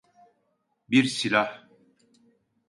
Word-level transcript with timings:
Bir 0.89 1.03
silah. 1.03 1.67